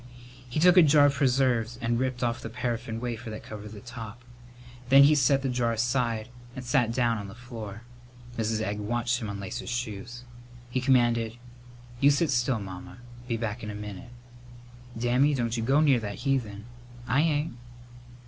[0.49, 3.79] He took a jar of preserves and ripped off the paraffin wafer that covered the
[3.81, 4.23] top.
[4.89, 7.83] Then he set the jar aside and sat down on the floor.
[8.35, 8.61] Mrs.
[8.61, 10.23] Egg watched him unlace his shoes.
[10.71, 11.37] He commanded,
[11.99, 12.97] "You sit still, Mamma.
[13.27, 14.09] Be back in a minute."
[14.97, 16.65] "Dammy, don't you go near that heathen!"
[17.07, 17.53] "I ain't."